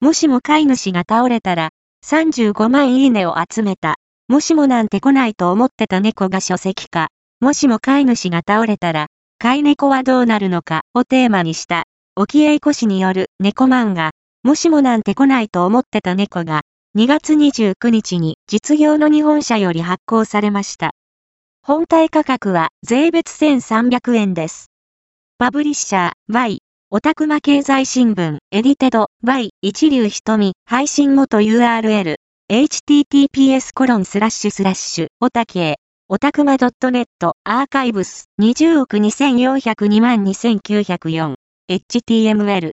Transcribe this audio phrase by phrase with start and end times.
[0.00, 1.70] もしも飼い主が倒れたら、
[2.06, 3.96] 35万いいねを集めた。
[4.28, 7.08] もしもなんて来ないと思ってた猫が書籍化。
[7.40, 9.08] もしも飼い主が倒れたら、
[9.38, 11.84] 飼い猫はどうなるのかをテーマにした、
[12.16, 16.62] 沖江子氏による猫漫画、もしもなんて来ないと思ってた猫が、
[16.96, 20.92] 2月29日に実業の日本社より発行されました。
[21.62, 24.70] 本体価格は税別1300円です。
[25.36, 26.59] パブリッシャー Y
[26.92, 32.16] オタクマ経済新聞エディテド Y 一流瞳配信元 URL
[32.50, 35.76] https コロンスラッシュスラッシュオタケ
[36.08, 37.06] オタクマ .net
[37.44, 41.34] アーカイブス20億2402万2904
[41.70, 42.68] HTML